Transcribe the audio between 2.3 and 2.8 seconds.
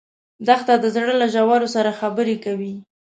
کوي.